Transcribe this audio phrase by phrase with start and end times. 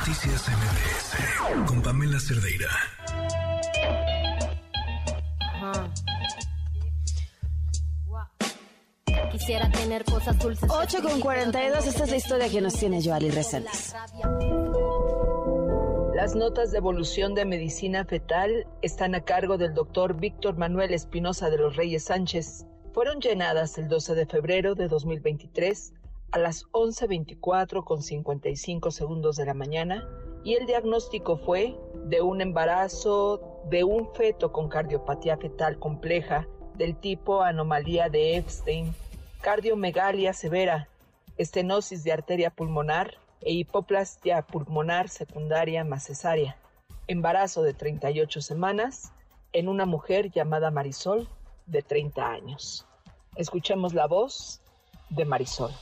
[0.00, 2.70] Noticias MBS con Pamela Cerdeira.
[9.30, 10.70] Quisiera tener cosas dulces.
[10.70, 13.94] 8 con 42, esta es la historia que nos tiene Joali Reséndiz.
[16.14, 21.50] Las notas de evolución de medicina fetal están a cargo del doctor Víctor Manuel Espinosa
[21.50, 22.64] de los Reyes Sánchez.
[22.94, 25.92] Fueron llenadas el 12 de febrero de 2023
[26.32, 30.08] a las 11.24 con 55 segundos de la mañana
[30.44, 36.96] y el diagnóstico fue de un embarazo de un feto con cardiopatía fetal compleja del
[36.96, 38.94] tipo anomalía de Epstein,
[39.42, 40.88] cardiomegalia severa,
[41.36, 46.56] estenosis de arteria pulmonar e hipoplastia pulmonar secundaria más cesárea.
[47.06, 49.12] Embarazo de 38 semanas
[49.52, 51.28] en una mujer llamada Marisol
[51.66, 52.86] de 30 años.
[53.36, 54.60] Escuchemos la voz
[55.08, 55.72] de Marisol.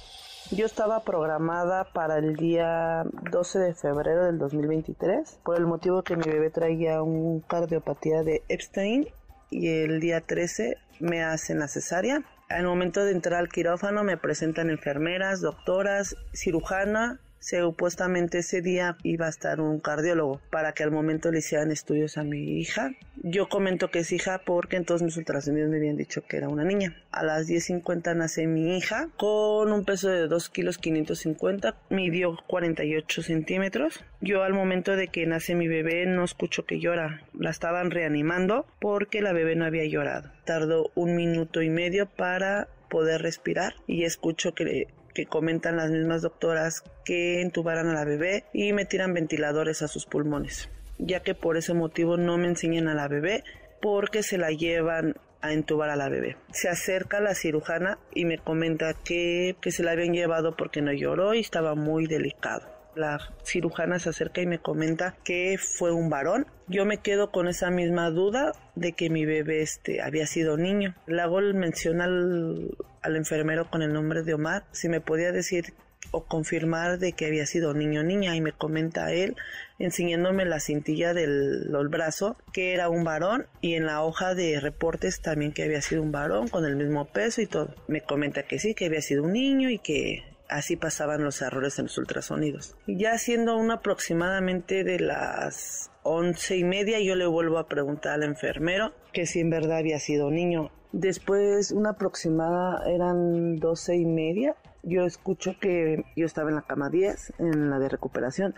[0.51, 6.16] Yo estaba programada para el día 12 de febrero del 2023 por el motivo que
[6.16, 9.08] mi bebé traía un cardiopatía de Epstein
[9.50, 12.22] y el día 13 me hacen la cesárea.
[12.48, 19.27] Al momento de entrar al quirófano me presentan enfermeras, doctoras, cirujana Supuestamente ese día iba
[19.27, 22.92] a estar un cardiólogo para que al momento le hicieran estudios a mi hija.
[23.17, 26.64] Yo comento que es hija porque entonces mis ultrasonidos me habían dicho que era una
[26.64, 27.03] niña.
[27.11, 33.22] A las 10.50 nace mi hija con un peso de 2 kilos 550, midió 48
[33.22, 34.05] centímetros.
[34.20, 37.23] Yo al momento de que nace mi bebé no escucho que llora.
[37.33, 40.30] La estaban reanimando porque la bebé no había llorado.
[40.45, 46.23] Tardó un minuto y medio para poder respirar y escucho que que comentan las mismas
[46.23, 51.56] doctoras que entubaran a la bebé y metieran ventiladores a sus pulmones, ya que por
[51.56, 53.45] ese motivo no me enseñan a la bebé
[53.81, 56.36] porque se la llevan a entubar a la bebé.
[56.53, 60.92] Se acerca la cirujana y me comenta que, que se la habían llevado porque no
[60.92, 66.11] lloró y estaba muy delicado la cirujana se acerca y me comenta que fue un
[66.11, 66.47] varón.
[66.67, 70.95] Yo me quedo con esa misma duda de que mi bebé este, había sido niño.
[71.06, 72.77] Le hago mención al,
[73.08, 75.74] al enfermero con el nombre de Omar, si me podía decir
[76.11, 79.36] o confirmar de que había sido niño o niña y me comenta él
[79.79, 84.58] enseñándome la cintilla del, del, brazo que era un varón y en la hoja de
[84.61, 87.74] reportes también que había sido un varón con el mismo peso y todo.
[87.89, 91.79] Me comenta que sí, que había sido un niño y que así pasaban los errores
[91.79, 92.77] en los ultrasonidos.
[92.86, 98.23] Ya siendo un aproximadamente de las once y media, yo le vuelvo a preguntar al
[98.23, 100.70] enfermero que si en verdad había sido niño.
[100.92, 104.57] Después, una aproximada eran doce y media.
[104.83, 108.55] Yo escucho que yo estaba en la cama 10, en la de recuperación,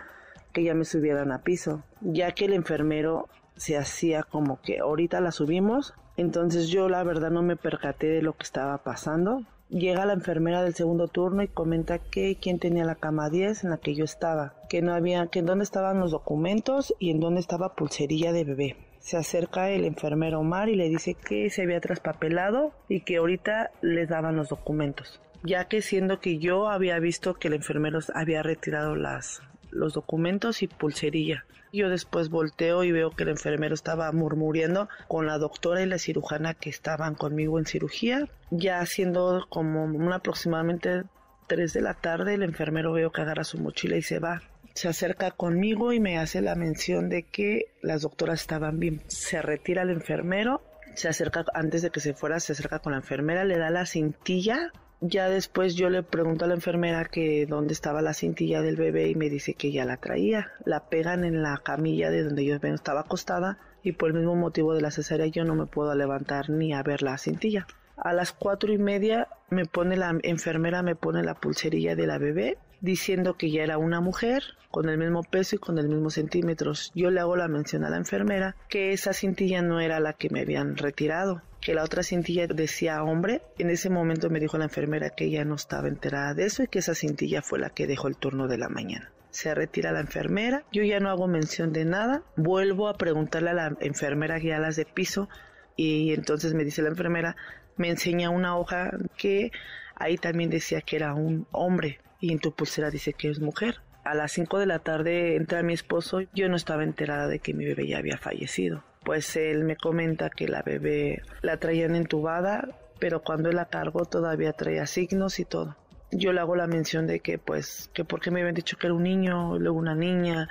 [0.52, 5.20] que ya me subieran a piso, ya que el enfermero se hacía como que ahorita
[5.20, 5.94] la subimos.
[6.16, 10.64] Entonces yo la verdad no me percaté de lo que estaba pasando Llega la enfermera
[10.64, 14.04] del segundo turno y comenta que quién tenía la cama 10 en la que yo
[14.04, 18.32] estaba, que no había, que en dónde estaban los documentos y en dónde estaba pulserilla
[18.32, 18.76] de bebé.
[18.98, 23.70] Se acerca el enfermero Omar y le dice que se había traspapelado y que ahorita
[23.80, 28.42] les daban los documentos, ya que siendo que yo había visto que el enfermero había
[28.42, 31.44] retirado las los documentos y pulserilla.
[31.72, 35.98] Yo después volteo y veo que el enfermero estaba murmuriendo con la doctora y la
[35.98, 38.28] cirujana que estaban conmigo en cirugía.
[38.50, 41.04] Ya siendo como aproximadamente
[41.46, 44.42] 3 de la tarde, el enfermero veo que agarra su mochila y se va.
[44.74, 49.02] Se acerca conmigo y me hace la mención de que las doctoras estaban bien.
[49.06, 50.62] Se retira el enfermero,
[50.94, 53.86] se acerca antes de que se fuera, se acerca con la enfermera, le da la
[53.86, 58.76] cintilla ya después yo le pregunto a la enfermera que dónde estaba la cintilla del
[58.76, 60.52] bebé y me dice que ya la traía.
[60.64, 64.74] La pegan en la camilla de donde yo estaba acostada y por el mismo motivo
[64.74, 67.66] de la cesárea yo no me puedo levantar ni a ver la cintilla.
[67.96, 72.18] A las cuatro y media me pone la enfermera me pone la pulserilla de la
[72.18, 76.10] bebé diciendo que ya era una mujer con el mismo peso y con el mismo
[76.10, 76.92] centímetros.
[76.94, 80.30] Yo le hago la mención a la enfermera que esa cintilla no era la que
[80.30, 83.42] me habían retirado, que la otra cintilla decía hombre.
[83.58, 86.68] En ese momento me dijo la enfermera que ella no estaba enterada de eso y
[86.68, 89.10] que esa cintilla fue la que dejó el turno de la mañana.
[89.30, 93.54] Se retira la enfermera, yo ya no hago mención de nada, vuelvo a preguntarle a
[93.54, 95.28] la enfermera guialas de piso
[95.76, 97.36] y entonces me dice la enfermera
[97.76, 99.52] me enseña una hoja que
[100.00, 103.76] ahí también decía que era un hombre y en tu pulsera dice que es mujer.
[104.02, 107.54] A las 5 de la tarde entra mi esposo, yo no estaba enterada de que
[107.54, 108.82] mi bebé ya había fallecido.
[109.04, 112.68] Pues él me comenta que la bebé la traían entubada,
[112.98, 115.76] pero cuando él la cargó todavía traía signos y todo.
[116.10, 118.94] Yo le hago la mención de que pues que porque me habían dicho que era
[118.94, 120.48] un niño, luego una niña.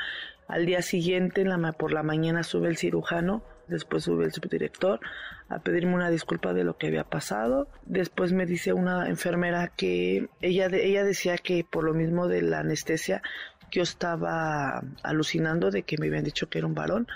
[0.47, 1.43] Al día siguiente,
[1.77, 4.99] por la mañana sube el cirujano Después sube el subdirector
[5.47, 7.67] a pedirme una disculpa de lo que había pasado.
[7.85, 12.59] Después me dice una enfermera que ella, ella decía que por lo mismo de la
[12.59, 13.21] anestesia
[13.71, 17.07] yo estaba alucinando de que me habían dicho que era un varón.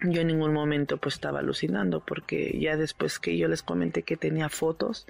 [0.00, 4.16] Yo en ningún momento pues estaba alucinando porque ya después que yo les comenté que
[4.16, 5.06] tenía fotos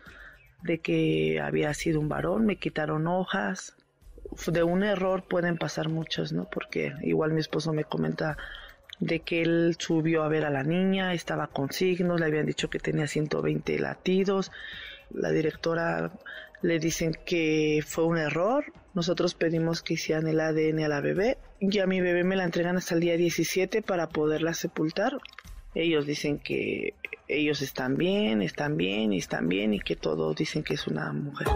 [0.63, 3.77] de que había sido un varón, me quitaron hojas.
[4.49, 6.49] De un error pueden pasar muchos, ¿no?
[6.51, 8.37] Porque igual mi esposo me comenta
[9.01, 12.71] de que él subió a ver a la niña, estaba con signos, le habían dicho
[12.71, 14.51] que tenía 120 latidos.
[15.11, 16.11] La directora
[16.63, 18.65] le dicen que fue un error.
[18.95, 22.45] Nosotros pedimos que hicieran el ADN a la bebé y a mi bebé me la
[22.45, 25.19] entregan hasta el día 17 para poderla sepultar.
[25.75, 26.95] Ellos dicen que
[27.29, 31.13] ellos están bien, están bien y están bien y que todos dicen que es una
[31.13, 31.49] mujer.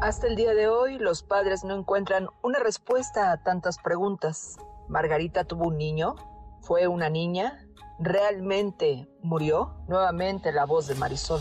[0.00, 4.56] Hasta el día de hoy, los padres no encuentran una respuesta a tantas preguntas.
[4.88, 6.16] Margarita tuvo un niño,
[6.60, 7.66] fue una niña,
[7.98, 9.74] realmente murió.
[9.88, 11.40] Nuevamente la voz de Marisol.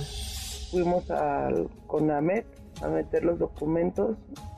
[0.71, 2.45] Fuimos al CONAMET
[2.81, 4.17] a meter los documentos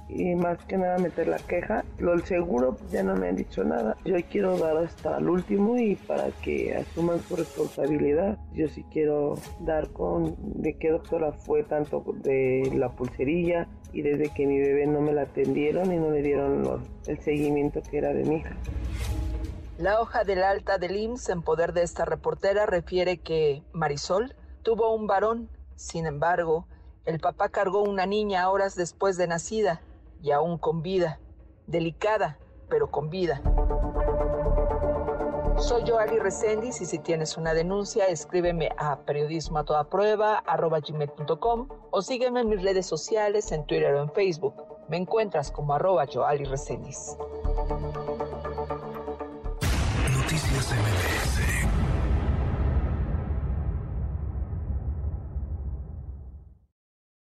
[0.10, 1.86] y más que nada meter la queja.
[2.00, 3.96] Lo del seguro pues, ya no me han dicho nada.
[4.04, 8.38] Yo quiero dar hasta el último y para que asuman su responsabilidad.
[8.54, 14.34] Yo sí quiero dar con de qué doctora fue tanto de la pulserilla y desde
[14.34, 18.14] que mi bebé no me la atendieron y no le dieron el seguimiento que era
[18.14, 18.56] de mi hija.
[19.78, 24.94] La hoja del alta del IMSS en poder de esta reportera refiere que Marisol tuvo
[24.94, 26.68] un varón, sin embargo,
[27.06, 29.82] el papá cargó una niña horas después de nacida
[30.21, 31.19] y aún con vida,
[31.68, 32.38] delicada,
[32.69, 33.42] pero con vida.
[35.57, 41.68] Soy yo, Ali Resendiz, y si tienes una denuncia, escríbeme a periodismo a toda gmail.com
[41.92, 44.54] o sígueme en mis redes sociales, en Twitter o en Facebook.
[44.88, 46.45] Me encuentras como arroba yo, Ali
[50.13, 51.39] Noticias MB.